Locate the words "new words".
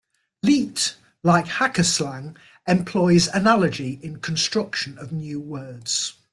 5.11-6.13